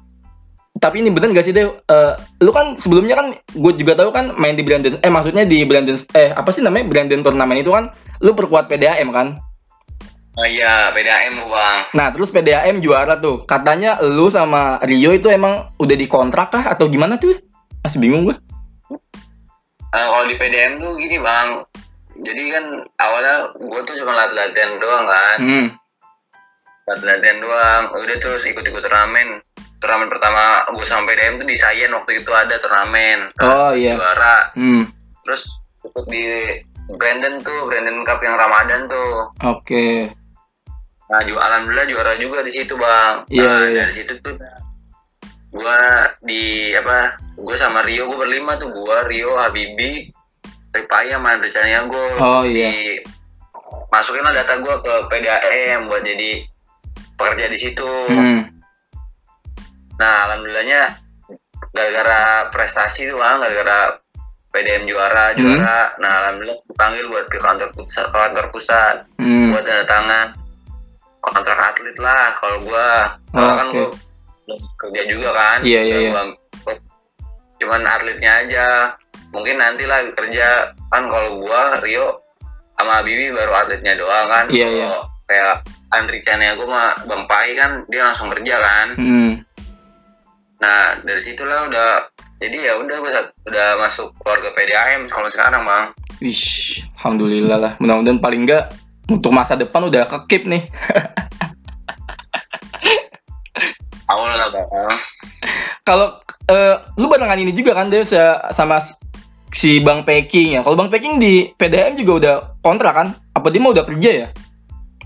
tapi 0.79 1.03
ini 1.03 1.11
bener 1.11 1.35
gak 1.35 1.45
sih 1.45 1.53
deh? 1.53 1.67
Eh, 1.67 2.13
lu 2.39 2.51
kan 2.55 2.79
sebelumnya 2.79 3.19
kan 3.19 3.27
gue 3.35 3.73
juga 3.75 3.99
tahu 3.99 4.15
kan 4.15 4.31
main 4.39 4.55
di 4.55 4.63
Brandon 4.63 4.95
eh 5.03 5.11
maksudnya 5.11 5.43
di 5.43 5.67
Brandon 5.67 5.99
eh 6.15 6.31
apa 6.31 6.49
sih 6.55 6.63
namanya? 6.63 6.87
Brandon 6.87 7.21
turnamen 7.21 7.59
itu 7.59 7.75
kan 7.75 7.91
lu 8.23 8.31
perkuat 8.31 8.71
PDAM 8.71 9.11
kan? 9.11 9.37
Oh 10.39 10.47
iya 10.47 10.87
PDAM 10.95 11.35
bang. 11.35 11.79
Nah 11.99 12.07
terus 12.15 12.31
PDAM 12.31 12.79
juara 12.79 13.19
tuh. 13.19 13.43
Katanya 13.43 13.99
lu 13.99 14.31
sama 14.31 14.79
Rio 14.87 15.11
itu 15.11 15.27
emang 15.27 15.67
udah 15.75 15.95
dikontrak 15.99 16.47
kah 16.55 16.65
atau 16.71 16.87
gimana 16.87 17.19
tuh? 17.19 17.35
Masih 17.83 17.99
bingung 17.99 18.27
gue 18.27 18.35
Eh, 19.89 20.05
kalau 20.05 20.25
di 20.29 20.37
PDM 20.37 20.77
tuh 20.77 20.93
gini 21.01 21.17
bang. 21.17 21.65
Jadi 22.19 22.41
kan 22.53 22.65
awalnya 23.01 23.49
gue 23.57 23.81
tuh 23.89 23.95
cuma 23.97 24.13
lat 24.13 24.29
latihan 24.37 24.77
doang 24.77 25.05
kan. 25.09 25.37
Hmm. 25.41 25.67
lat 26.85 27.01
latihan 27.01 27.41
doang. 27.41 27.83
Udah 27.97 28.17
terus 28.21 28.45
ikut-ikut 28.45 28.85
turnamen 28.85 29.41
turnamen 29.79 30.11
pertama 30.11 30.67
gue 30.75 30.85
sama 30.85 31.07
PDM 31.07 31.39
tuh 31.43 31.47
di 31.47 31.55
Sayen 31.55 31.95
waktu 31.95 32.19
itu 32.21 32.31
ada 32.35 32.55
turnamen 32.59 33.31
Oh, 33.39 33.71
iya. 33.73 33.95
juara 33.95 34.51
hmm. 34.55 34.83
terus 35.23 35.59
ikut 35.81 36.05
di 36.11 36.23
Brandon 36.99 37.39
tuh 37.39 37.67
Brandon 37.71 38.03
Cup 38.03 38.19
yang 38.19 38.35
Ramadan 38.35 38.85
tuh 38.91 39.31
oke 39.43 39.87
nah 41.09 41.19
ju 41.25 41.33
alhamdulillah 41.39 41.87
juara 41.89 42.13
juga 42.21 42.45
di 42.45 42.51
situ 42.53 42.77
bang 42.77 43.25
Iya, 43.33 43.47
nah, 43.47 43.63
iya. 43.65 43.75
dari 43.87 43.93
situ 43.95 44.13
tuh 44.21 44.35
gue 45.49 45.79
di 46.21 46.69
apa 46.77 47.17
gue 47.39 47.57
sama 47.57 47.81
Rio 47.81 48.05
gue 48.05 48.19
berlima 48.19 48.53
tuh 48.61 48.69
gue 48.69 48.97
Rio 49.09 49.33
Habibi 49.33 50.13
Ripaya 50.69 51.17
sama 51.17 51.39
rencananya 51.41 51.89
gue 51.89 52.07
Oh, 52.21 52.45
iya. 52.45 52.69
di 52.69 53.01
masukin 53.89 54.21
lah 54.21 54.35
data 54.37 54.61
gue 54.61 54.75
ke 54.85 54.93
PDAM 55.09 55.89
buat 55.89 56.05
jadi 56.05 56.45
pekerja 57.17 57.45
di 57.49 57.57
situ 57.57 57.89
hmm. 58.13 58.58
Nah 59.99 60.25
alhamdulillahnya 60.25 60.81
gara-gara 61.69 62.21
prestasi 62.49 63.05
tuh 63.05 63.19
bang 63.19 63.37
gara-gara 63.37 63.99
PDM 64.49 64.87
juara 64.87 65.35
Hmm. 65.35 65.37
juara 65.37 65.79
nah 65.99 66.11
alhamdulillah 66.23 66.57
dipanggil 66.65 67.05
buat 67.05 67.25
ke 67.27 67.37
kantor 67.37 67.69
pusat 67.75 68.05
kantor 68.09 68.45
pusat 68.49 68.95
Hmm. 69.19 69.51
buat 69.51 69.61
tanda 69.61 69.85
tangan 69.85 70.27
kontrak 71.19 71.59
atlet 71.59 71.97
lah 71.99 72.31
kalau 72.33 72.57
gua 72.63 72.87
kalau 73.29 73.53
kan 73.53 73.67
Oke. 73.69 73.75
gua 73.75 73.87
kerja 74.79 75.01
juga 75.05 75.29
kan 75.29 75.59
Iya, 75.61 75.81
iya, 75.83 75.97
iya. 76.01 76.23
Cuman 77.59 77.83
atletnya 77.83 78.31
aja 78.39 78.65
mungkin 79.29 79.59
nanti 79.59 79.83
lah 79.83 80.01
kerja 80.09 80.71
kan 80.89 81.05
kalau 81.05 81.37
gua 81.37 81.77
Rio 81.83 82.23
sama 82.73 83.03
Bibi 83.03 83.29
baru 83.29 83.51
atletnya 83.53 83.93
doang 83.93 84.25
kan 84.25 84.45
Iya, 84.49 84.65
Kalau 84.65 84.73
iya. 84.73 84.89
kayak 85.27 85.55
Andri 85.91 86.19
Chania 86.23 86.55
gua 86.55 86.65
mah 86.65 86.89
Bampai 87.05 87.53
kan 87.53 87.83
dia 87.85 88.01
langsung 88.01 88.31
kerja 88.31 88.55
kan 88.57 88.87
Hmm. 88.95 89.31
Nah 90.59 90.99
dari 91.03 91.21
situlah 91.23 91.71
udah 91.71 92.11
jadi 92.39 92.71
ya 92.71 92.73
udah 92.79 92.97
udah 93.47 93.67
masuk 93.79 94.11
keluarga 94.19 94.51
PDAM 94.55 95.07
kalau 95.07 95.31
sekarang 95.31 95.63
bang 95.63 95.87
Wish, 96.19 96.83
alhamdulillah 96.99 97.55
lah. 97.55 97.73
Mudah-mudahan 97.79 98.19
paling 98.19 98.43
enggak 98.43 98.75
untuk 99.07 99.31
masa 99.31 99.55
depan 99.55 99.87
udah 99.87 100.03
kekip 100.03 100.51
nih. 100.51 100.67
awal 104.11 104.35
lah 104.35 104.51
bang 104.51 104.67
Kalau 105.87 106.19
eh, 106.51 106.75
lu 106.99 107.07
barengan 107.07 107.39
ini 107.39 107.55
juga 107.55 107.71
kan 107.71 107.87
dia 107.87 108.03
sama 108.51 108.83
si 109.55 109.79
Bang 109.79 110.03
Peking 110.03 110.59
ya. 110.59 110.61
Kalau 110.61 110.75
Bang 110.75 110.91
Peking 110.91 111.23
di 111.23 111.55
PDM 111.55 111.95
juga 111.95 112.11
udah 112.19 112.35
kontrak 112.59 112.99
kan? 112.99 113.07
Apa 113.31 113.47
dia 113.47 113.63
mau 113.63 113.71
udah 113.71 113.87
kerja 113.87 114.11
ya? 114.11 114.27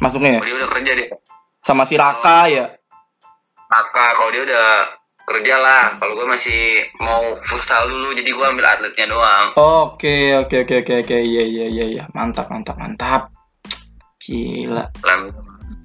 Masuknya 0.01 0.41
ya? 0.41 0.50
dia 0.50 0.55
udah 0.57 0.69
kerja 0.74 0.91
dia 0.98 1.13
Sama 1.62 1.86
si 1.86 1.93
Raka 1.93 2.50
ya. 2.50 2.74
Maka 3.69 4.17
kalau 4.17 4.33
dia 4.33 4.50
udah 4.50 4.98
kerja 5.24 5.56
lah 5.56 5.96
kalau 6.00 6.20
gue 6.20 6.27
masih 6.27 6.84
mau 7.00 7.24
futsal 7.48 7.88
dulu 7.88 8.12
jadi 8.12 8.27
gue 8.27 8.46
ambil 8.46 8.68
atletnya 8.68 9.08
doang 9.08 9.48
Oke, 9.56 10.36
oke, 10.36 10.68
oke, 10.68 10.75
oke, 10.84 10.94
oke. 11.06 11.18
Iya, 11.18 11.44
iya, 11.46 11.65
iya, 11.70 11.86
iya. 11.88 12.03
Mantap, 12.12 12.50
mantap, 12.51 12.75
mantap. 12.75 13.32
Gila. 14.20 14.92
lah 15.03 15.18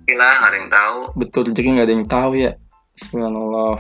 lah 0.09 0.35
nggak 0.41 0.51
ada 0.51 0.57
yang 0.57 0.71
tahu 0.73 0.99
Betul 1.21 1.41
rezeki 1.53 1.69
nggak 1.79 1.87
ada 1.87 1.95
yang 1.95 2.09
tahu 2.09 2.31
ya. 2.35 2.53
Subhanallah. 2.99 3.77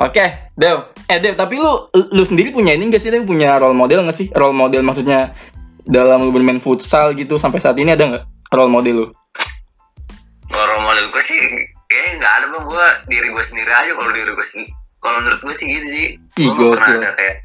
Oke, 0.00 0.24
Dev. 0.56 0.94
Eh, 1.10 1.18
Dev, 1.20 1.34
tapi 1.36 1.60
lu 1.60 1.90
lu 1.92 2.24
sendiri 2.24 2.54
punya 2.54 2.72
ini 2.72 2.88
nggak 2.88 3.02
sih, 3.02 3.10
Dev? 3.12 3.28
Punya 3.28 3.58
role 3.60 3.76
model 3.76 4.06
nggak 4.08 4.16
sih? 4.16 4.28
Role 4.32 4.56
model 4.56 4.80
maksudnya 4.86 5.36
dalam 5.84 6.24
lu 6.24 6.30
bermain 6.30 6.62
futsal 6.62 7.12
gitu 7.18 7.36
sampai 7.36 7.58
saat 7.58 7.76
ini 7.76 7.92
ada 7.92 8.06
nggak 8.06 8.24
role 8.54 8.70
model 8.70 8.94
lu? 8.94 9.06
role 10.52 10.82
model 10.84 11.06
gue 11.10 11.22
sih 11.22 11.40
kayaknya 11.92 12.12
nggak 12.24 12.34
ada 12.40 12.46
bang. 12.48 12.64
Gue 12.64 12.86
diri 13.12 13.28
gue 13.28 13.44
sendiri 13.44 13.72
aja 13.72 13.92
kalau 13.92 14.10
diri 14.16 14.30
gue 14.32 14.46
sendiri. 14.46 14.72
Kalau 15.02 15.16
menurut 15.20 15.40
gue 15.44 15.54
sih 15.54 15.66
gitu 15.68 15.86
sih. 15.92 16.06
Ih, 16.40 16.48
gue 16.48 16.56
nggak 16.56 16.72
pernah 16.80 16.88
ada 16.96 17.10
kayak 17.20 17.36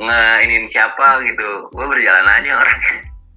nge 0.00 0.20
iniin 0.48 0.64
siapa 0.64 1.20
gitu. 1.28 1.48
Gue 1.68 1.84
berjalan 1.84 2.24
aja 2.24 2.50
orangnya 2.56 2.94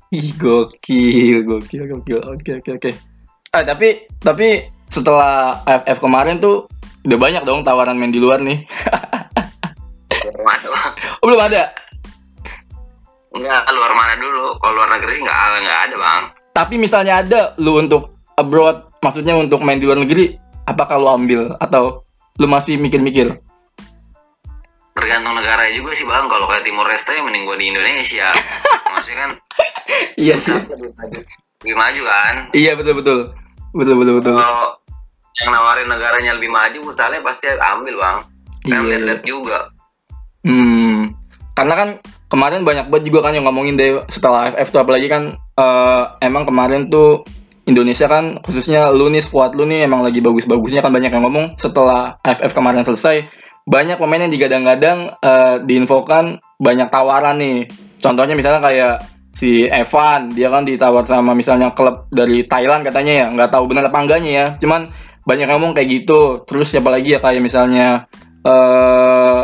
Ih, 0.09 0.33
gokil, 0.41 1.45
gokil, 1.45 1.83
gokil. 1.85 2.19
Oke, 2.25 2.57
oke, 2.57 2.69
oke. 2.81 2.91
Ah, 3.53 3.61
tapi 3.61 4.09
tapi 4.17 4.65
setelah 4.89 5.61
AFF 5.69 6.01
kemarin 6.01 6.41
tuh 6.41 6.65
udah 7.05 7.17
banyak 7.21 7.45
dong 7.45 7.61
tawaran 7.61 7.93
main 7.93 8.09
di 8.09 8.17
luar 8.17 8.41
nih. 8.41 8.65
mana 10.41 10.65
bang? 10.65 10.91
Oh, 11.21 11.29
belum 11.29 11.41
ada. 11.45 11.69
nggak 13.29 13.63
luar 13.69 13.91
mana 13.93 14.13
dulu? 14.17 14.57
Kalau 14.57 14.73
luar 14.81 14.89
negeri 14.97 15.11
sih 15.13 15.21
nggak 15.21 15.37
nggak 15.61 15.79
ada 15.85 15.95
bang. 16.01 16.23
Tapi 16.57 16.75
misalnya 16.81 17.13
ada 17.21 17.39
lu 17.61 17.77
untuk 17.77 18.17
abroad, 18.33 18.88
maksudnya 18.99 19.35
untuk 19.35 19.61
main 19.61 19.79
di 19.79 19.87
luar 19.87 19.99
negeri, 19.99 20.35
apakah 20.63 20.99
lu 20.99 21.07
ambil 21.07 21.41
atau 21.57 22.03
lu 22.35 22.47
masih 22.47 22.75
mikir-mikir? 22.75 23.29
tergantung 24.91 25.31
negara 25.31 25.63
juga 25.71 25.95
sih 25.95 26.03
bang 26.03 26.27
kalau 26.27 26.43
kayak 26.43 26.67
Timor 26.67 26.83
Leste 26.83 27.15
ya 27.15 27.23
mending 27.23 27.47
gue 27.47 27.55
di 27.55 27.71
Indonesia 27.71 28.27
maksudnya 28.93 29.19
kan 29.23 29.31
Iya 30.19 30.35
futsal 30.35 30.59
lebih 31.63 31.75
maju 31.75 32.01
kan 32.03 32.33
Iya 32.51 32.75
betul 32.75 32.99
betul. 32.99 33.19
Betul 33.71 33.95
betul 33.95 34.13
betul. 34.19 34.35
kalau 34.35 34.75
yang 35.39 35.49
nawarin 35.55 35.87
negaranya 35.87 36.35
lebih 36.35 36.51
maju 36.51 36.77
futsalnya 36.83 37.23
pasti 37.23 37.47
ambil 37.47 37.95
bang 37.95 38.17
kan 38.67 38.81
Iya. 38.83 38.87
lihat-lihat 38.91 39.21
juga 39.23 39.59
Hmm. 40.39 41.15
Karena 41.51 41.73
kan 41.75 41.89
kemarin 42.27 42.63
banyak 42.63 42.87
banget 42.87 43.11
juga 43.11 43.27
kan 43.27 43.35
yang 43.35 43.43
ngomongin 43.43 43.75
deh 43.75 44.03
setelah 44.07 44.47
AFF 44.47 44.71
tuh 44.71 44.79
apalagi 44.79 45.07
kan 45.07 45.23
eh, 45.35 46.03
emang 46.23 46.43
kemarin 46.43 46.87
tuh 46.87 47.23
Indonesia 47.69 48.09
kan 48.09 48.41
khususnya 48.41 48.89
lu 48.89 49.13
nih 49.13 49.21
squad 49.21 49.53
lu 49.53 49.69
nih 49.69 49.85
emang 49.85 50.01
lagi 50.01 50.25
bagus-bagusnya 50.25 50.81
kan 50.81 50.89
banyak 50.89 51.13
yang 51.13 51.23
ngomong. 51.23 51.53
Setelah 51.61 52.17
AFF 52.25 52.57
kemarin 52.57 52.81
selesai 52.81 53.29
banyak 53.69 54.01
pemain 54.01 54.25
yang 54.25 54.33
digadang-gadang 54.33 55.13
eh, 55.21 55.55
diinfokan 55.61 56.41
banyak 56.57 56.89
tawaran 56.89 57.37
nih. 57.37 57.69
Contohnya 58.01 58.33
misalnya 58.33 58.65
kayak 58.65 58.95
si 59.37 59.69
Evan 59.69 60.33
dia 60.33 60.51
kan 60.51 60.67
ditawar 60.67 61.05
sama 61.05 61.31
misalnya 61.31 61.71
klub 61.71 62.11
dari 62.11 62.43
Thailand 62.43 62.83
katanya 62.83 63.13
ya 63.13 63.25
nggak 63.31 63.53
tahu 63.53 63.69
benar 63.69 63.93
apa 63.93 64.01
enggaknya 64.01 64.31
ya. 64.33 64.45
Cuman 64.57 64.89
banyak 65.23 65.45
yang 65.45 65.61
ngomong 65.61 65.77
kayak 65.77 65.89
gitu. 66.01 66.43
Terus 66.49 66.73
siapa 66.73 66.89
lagi 66.89 67.13
ya 67.15 67.19
kayak 67.21 67.39
misalnya 67.45 68.09
eh 68.41 69.41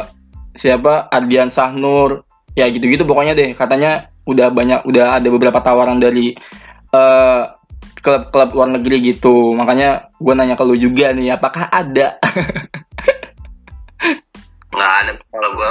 siapa? 0.57 1.13
Ardian 1.13 1.53
Sahnur. 1.53 2.25
Ya 2.57 2.65
gitu-gitu 2.73 3.05
pokoknya 3.05 3.37
deh. 3.37 3.53
Katanya 3.53 4.09
udah 4.25 4.49
banyak 4.49 4.89
udah 4.89 5.21
ada 5.21 5.27
beberapa 5.29 5.61
tawaran 5.61 6.01
dari 6.01 6.33
eh 6.89 7.43
klub-klub 8.05 8.53
luar 8.53 8.69
negeri 8.77 9.01
gitu. 9.17 9.57
Makanya 9.57 10.13
gue 10.21 10.33
nanya 10.37 10.53
ke 10.53 10.61
lu 10.61 10.77
juga 10.77 11.09
nih, 11.09 11.33
apakah 11.33 11.65
ada? 11.73 12.21
nggak 14.75 14.91
ada 15.01 15.11
kalau 15.31 15.49
gue 15.55 15.67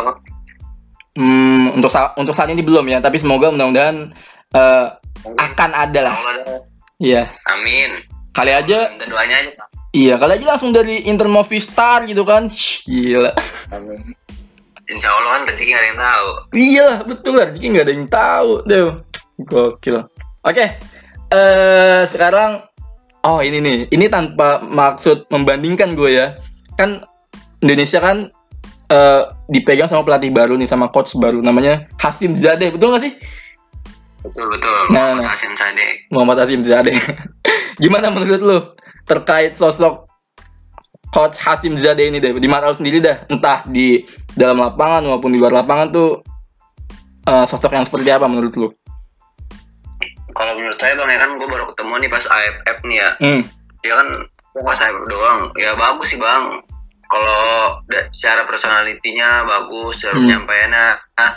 hmm, 1.20 1.76
untuk 1.78 1.92
sa- 1.92 2.16
untuk 2.18 2.34
saat 2.34 2.50
ini 2.50 2.64
belum 2.64 2.88
ya, 2.90 2.98
tapi 2.98 3.22
semoga 3.22 3.54
mudah-mudahan 3.54 4.10
eh, 4.50 4.86
akan 5.38 5.70
ada 5.70 6.00
lah. 6.10 6.16
Iya. 6.98 7.30
amin 7.54 7.90
Kali 8.34 8.50
aja, 8.50 8.90
doanya 9.06 9.36
aja 9.46 9.50
iya 9.94 10.18
kali 10.18 10.42
aja 10.42 10.58
langsung 10.58 10.74
dari 10.74 11.06
Inter 11.06 11.30
Movie 11.30 11.62
Star 11.62 12.02
gitu 12.02 12.26
kan. 12.26 12.50
Shh, 12.50 12.82
Gila. 12.90 13.30
amin 13.70 14.14
insya 14.90 15.08
Allah 15.16 15.30
kan 15.40 15.42
rezeki 15.48 15.70
nggak 15.72 15.80
ada 15.80 15.88
yang 15.88 16.00
tahu 16.00 16.28
Iya 16.52 16.88
betul 17.08 17.34
lah. 17.40 17.48
Jadi 17.52 17.66
nggak 17.72 17.84
ada 17.84 17.94
yang 17.94 18.08
tahu 18.08 18.50
deh. 18.68 18.82
Gokil. 19.34 19.96
Oke, 20.44 20.64
eh 21.32 22.02
sekarang, 22.08 22.64
oh 23.24 23.40
ini 23.40 23.60
nih, 23.62 23.78
ini 23.92 24.06
tanpa 24.10 24.60
maksud 24.60 25.28
membandingkan 25.28 25.96
gue 25.96 26.10
ya. 26.18 26.36
Kan 26.76 27.04
Indonesia 27.64 28.02
kan 28.02 28.28
eh 28.92 29.22
dipegang 29.48 29.88
sama 29.88 30.04
pelatih 30.04 30.28
baru 30.34 30.58
nih, 30.60 30.68
sama 30.68 30.92
coach 30.92 31.16
baru, 31.16 31.40
namanya 31.40 31.88
Hasim 31.96 32.36
Zadeh, 32.36 32.74
betul 32.74 32.92
nggak 32.92 33.04
sih? 33.04 33.14
betul 34.24 34.46
betul 34.56 34.72
Nah, 34.88 35.12
Muhammad 35.12 35.20
nah. 35.20 35.30
Hasim 35.36 35.52
Sadek 35.52 35.94
Muhammad 36.08 36.36
Hasim 36.40 36.62
Zadeh. 36.64 36.96
Gimana 37.82 38.08
menurut 38.08 38.40
lu 38.40 38.58
terkait 39.04 39.52
sosok 39.52 40.08
coach 41.12 41.36
Hasim 41.38 41.76
Zadeh 41.76 42.08
ini 42.08 42.18
deh? 42.18 42.32
Di 42.32 42.48
mata 42.48 42.72
lu 42.72 42.76
sendiri 42.80 43.04
dah, 43.04 43.28
entah 43.28 43.62
di 43.68 44.02
dalam 44.32 44.64
lapangan 44.64 45.04
maupun 45.04 45.30
di 45.30 45.38
luar 45.38 45.52
lapangan 45.60 45.92
tuh 45.92 46.24
eh, 47.28 47.44
sosok 47.44 47.76
yang 47.76 47.84
seperti 47.84 48.08
apa 48.10 48.24
menurut 48.24 48.54
lu? 48.56 48.68
Kalau 50.34 50.52
menurut 50.58 50.76
saya 50.76 50.98
bang 50.98 51.10
ya 51.14 51.18
kan 51.22 51.30
gue 51.38 51.48
baru 51.48 51.64
ketemu 51.70 51.92
nih 52.04 52.10
pas 52.10 52.24
AFF 52.26 52.78
nih 52.84 52.98
ya. 52.98 53.10
Hmm. 53.22 53.42
ya 53.86 53.94
kan 53.96 54.08
pas 54.60 54.78
AFF 54.82 55.04
doang. 55.06 55.40
Ya 55.56 55.72
bagus 55.78 56.10
sih 56.10 56.20
bang. 56.20 56.60
Kalau 57.04 57.40
secara 58.10 58.42
personalitinya 58.48 59.44
bagus 59.46 60.02
cara 60.02 60.16
Hmm. 60.16 60.24
penyampaiannya 60.26 60.86
ah, 61.20 61.32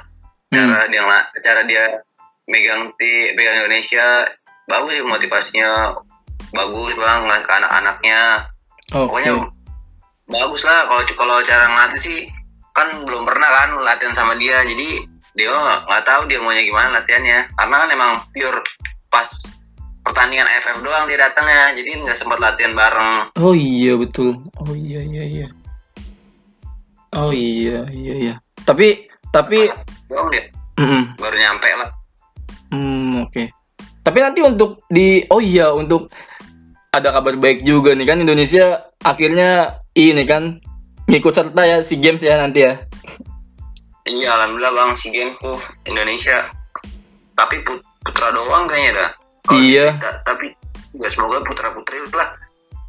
cara 0.50 0.88
dia 0.90 1.04
cara 1.44 1.62
dia 1.68 1.84
megang 2.48 2.90
ti 2.96 3.36
megang 3.36 3.64
Indonesia 3.64 4.26
bagus 4.66 4.92
sih 4.98 5.04
motivasinya. 5.06 5.72
Bagus 6.56 6.96
bang 6.96 7.22
ke 7.44 7.52
anak-anaknya. 7.52 8.22
Oke. 8.96 9.04
pokoknya 9.12 9.32
bagus 10.32 10.62
lah. 10.64 10.88
Kalau 10.88 11.02
kalau 11.20 11.36
cara 11.44 11.68
ngelatih 11.68 12.00
sih 12.00 12.20
kan 12.72 13.04
belum 13.04 13.28
pernah 13.28 13.50
kan 13.52 13.70
latihan 13.84 14.16
sama 14.16 14.40
dia. 14.40 14.64
Jadi 14.64 15.17
dia 15.38 15.54
nggak 15.54 16.04
tahu 16.04 16.26
dia 16.26 16.42
maunya 16.42 16.66
gimana 16.66 16.98
latihannya 16.98 17.54
karena 17.54 17.76
kan 17.78 17.90
emang 17.94 18.12
pure 18.34 18.60
pas 19.14 19.30
pertandingan 20.02 20.50
FF 20.64 20.82
doang 20.82 21.06
dia 21.06 21.22
datangnya 21.22 21.78
jadi 21.78 22.02
nggak 22.02 22.18
sempat 22.18 22.42
latihan 22.42 22.74
bareng 22.74 23.30
Oh 23.38 23.54
iya 23.54 23.94
betul. 24.00 24.42
Oh 24.58 24.74
iya 24.74 25.06
iya 25.06 25.24
iya. 25.28 25.48
Oh 27.14 27.30
iya 27.30 27.86
iya 27.94 28.14
iya. 28.18 28.36
Tapi 28.66 29.06
tapi 29.30 29.62
doang 30.10 30.34
dia 30.34 30.50
mm, 30.82 31.22
baru 31.22 31.38
nyampe 31.38 31.70
lah 31.78 31.90
mm, 32.74 33.30
oke. 33.30 33.44
Tapi 34.02 34.18
nanti 34.24 34.40
untuk 34.42 34.82
di 34.90 35.22
oh 35.30 35.44
iya 35.44 35.70
untuk 35.70 36.10
ada 36.90 37.14
kabar 37.14 37.38
baik 37.38 37.62
juga 37.62 37.94
nih 37.94 38.08
kan 38.10 38.24
Indonesia 38.24 38.90
akhirnya 39.06 39.84
ini 39.94 40.26
kan 40.26 40.64
ngikut 41.06 41.30
serta 41.36 41.62
ya 41.62 41.78
si 41.86 42.00
games 42.02 42.26
ya 42.26 42.42
nanti 42.42 42.66
ya. 42.66 42.82
Iya 44.08 44.34
alhamdulillah 44.34 44.74
bang 44.74 44.92
si 44.94 45.12
games 45.12 45.38
tuh 45.38 45.56
Indonesia 45.86 46.42
tapi 47.34 47.62
put- 47.62 47.84
putra 48.02 48.32
doang 48.32 48.66
kayaknya 48.66 48.94
dah 48.98 49.10
Kalau 49.44 49.64
Iya. 49.64 49.96
tapi 50.24 50.52
ya 50.96 51.08
semoga 51.08 51.40
putra 51.42 51.72
putri 51.72 52.00
lah 52.10 52.36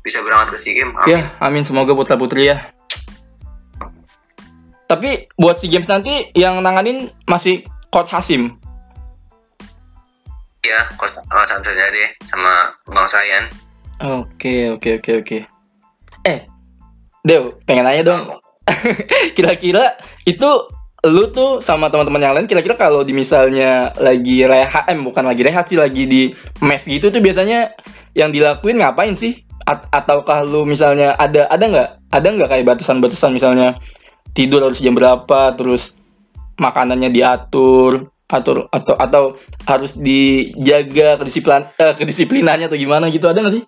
bisa 0.01 0.23
berangkat 0.23 0.55
ke 0.55 0.59
si 0.59 0.71
game 0.73 0.95
amin 0.97 1.11
Ya, 1.13 1.21
amin 1.39 1.63
semoga 1.63 1.93
putra 1.93 2.15
putri 2.15 2.49
ya. 2.49 2.59
Tapi 4.89 5.29
buat 5.37 5.61
si 5.61 5.69
games 5.69 5.85
nanti 5.85 6.33
yang 6.33 6.59
nanganin 6.59 7.13
masih 7.27 7.61
coach 7.89 8.09
Hasim. 8.09 8.57
ya 10.61 10.81
kos 10.97 11.17
kawasan 11.25 11.61
saja 11.61 11.89
deh 11.89 12.09
sama 12.25 12.73
bang 12.87 13.09
Sayan 13.09 13.45
Oke, 13.99 14.71
oke, 14.71 15.03
oke, 15.03 15.11
oke. 15.19 15.39
Eh, 16.23 16.39
Dew, 17.21 17.59
pengen 17.67 17.83
nanya 17.83 18.03
dong. 18.07 18.39
Kira-kira 19.37 19.99
itu 20.23 20.51
lu 21.07 21.31
tuh 21.31 21.63
sama 21.63 21.87
teman-teman 21.95 22.19
yang 22.19 22.35
lain 22.35 22.51
kira-kira 22.51 22.75
kalau 22.75 23.07
di 23.07 23.15
misalnya 23.15 23.95
lagi 24.03 24.43
rehat, 24.43 24.91
eh 24.91 24.99
bukan 24.99 25.23
lagi 25.31 25.47
rehat 25.47 25.71
sih, 25.71 25.79
lagi 25.79 26.11
di 26.11 26.35
mes 26.59 26.83
gitu 26.83 27.15
tuh 27.15 27.23
biasanya 27.23 27.71
yang 28.19 28.35
dilakuin 28.35 28.83
ngapain 28.83 29.15
sih? 29.15 29.47
At- 29.63 29.87
ataukah 29.95 30.43
lu 30.43 30.67
misalnya 30.67 31.15
ada 31.15 31.47
ada 31.47 31.65
nggak 31.69 31.89
ada 32.11 32.29
nggak 32.35 32.49
kayak 32.51 32.67
batasan-batasan 32.67 33.37
misalnya 33.37 33.79
tidur 34.35 34.65
harus 34.65 34.83
jam 34.83 34.99
berapa, 34.99 35.55
terus 35.55 35.95
makanannya 36.59 37.15
diatur 37.15 38.11
atau 38.29 38.67
atau 38.69 38.95
atau 38.99 39.25
harus 39.65 39.97
dijaga 39.97 41.17
kedisiplin 41.17 41.65
eh, 41.79 41.95
kedisiplinannya 41.97 42.69
atau 42.69 42.77
gimana 42.77 43.09
gitu 43.09 43.25
ada 43.25 43.41
nggak 43.41 43.57
sih? 43.57 43.65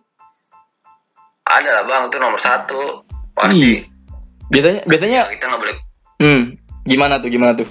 ada 1.51 1.83
bang 1.83 2.03
itu 2.07 2.16
nomor 2.23 2.40
satu 2.40 3.03
Ih, 3.03 3.35
pasti 3.35 3.71
biasanya 4.51 4.81
biasanya 4.87 5.21
kita 5.35 5.45
nggak 5.51 5.61
boleh 5.61 5.77
hmm 6.23 6.43
gimana 6.85 7.19
tuh 7.19 7.29
gimana 7.29 7.53
tuh? 7.55 7.69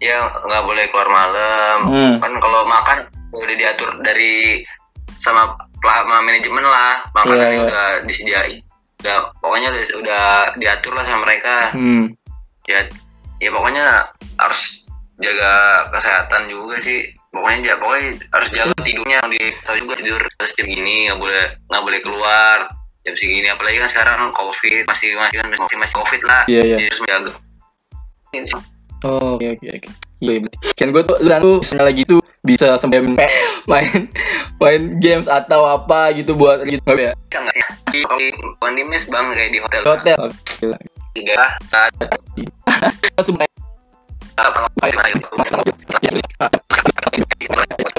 Ya 0.00 0.16
nggak 0.24 0.64
boleh 0.64 0.84
keluar 0.88 1.08
malam. 1.08 1.76
Hmm. 1.86 2.14
kan 2.18 2.32
kalau 2.40 2.64
makan 2.64 2.98
udah 3.30 3.54
diatur 3.54 4.00
dari 4.00 4.64
sama 5.16 5.52
sama 5.80 6.24
manajemen 6.24 6.64
lah. 6.64 7.04
Makanannya 7.12 7.44
Iya, 7.44 7.52
iya. 7.52 7.64
udah 7.68 7.86
disediain. 8.04 8.58
Udah 9.00 9.16
pokoknya 9.38 9.68
udah, 9.72 9.84
udah 10.00 10.24
diatur 10.56 10.92
lah 10.96 11.04
sama 11.04 11.24
mereka. 11.24 11.72
Hmm. 11.76 12.16
ya 12.68 12.86
ya 13.40 13.50
pokoknya 13.50 13.86
harus 14.38 14.86
jaga 15.18 15.52
kesehatan 15.92 16.48
juga 16.48 16.80
sih. 16.80 17.02
Pokoknya 17.30 17.72
ja- 17.72 17.78
pokoknya 17.78 18.08
harus 18.32 18.48
jaga 18.50 18.72
tidurnya. 18.80 19.20
Di 19.28 19.42
tahu 19.62 19.84
juga 19.84 19.94
tidur 20.00 20.22
terus 20.34 20.52
jam 20.56 20.66
gini 20.66 21.06
nggak 21.08 21.20
boleh 21.20 21.44
nggak 21.68 21.84
boleh 21.84 22.00
keluar. 22.00 22.58
Jam 23.00 23.14
segini 23.16 23.48
apalagi 23.48 23.80
kan 23.80 23.88
sekarang 23.88 24.32
covid 24.32 24.84
masih 24.84 25.16
masih 25.16 25.40
kan 25.40 25.48
masih, 25.52 25.76
masih 25.76 25.96
covid 25.96 26.20
lah. 26.24 26.42
Iya 26.48 26.62
iya. 26.64 26.76
Jadi 26.80 26.88
harus 26.88 27.00
menjaga 27.04 27.32
oh 29.06 29.36
oke 29.36 29.46
oke 29.58 29.66
oke. 29.66 29.88
Iya 30.20 30.32
iya. 30.44 30.50
kan 30.76 30.92
gue 30.92 31.02
tuh 31.02 31.16
lu 31.24 31.30
tuh 31.40 31.56
misalnya 31.64 31.84
lagi 31.88 32.02
tuh 32.04 32.20
bisa 32.44 32.76
sampai 32.76 33.00
main 33.70 34.08
main 34.60 34.82
games 35.00 35.24
atau 35.28 35.64
apa 35.64 36.12
gitu 36.12 36.36
buat 36.36 36.64
gitu 36.68 36.84
ya? 36.94 37.16
Bisa 37.28 37.38
nggak 37.40 37.54
sih? 37.56 37.62
Kalau 38.04 38.70
mes 38.70 39.04
bang 39.08 39.26
kayak 39.32 39.50
di 39.50 39.58
hotel. 39.64 39.82
Hotel. 39.88 40.20
Tiga 41.16 41.44
saat. 41.64 41.92
Langsung 43.16 43.36
main. 43.40 43.48
Thank 46.00 47.80
you. 47.80 47.89